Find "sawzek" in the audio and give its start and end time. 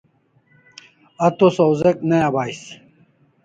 1.55-1.97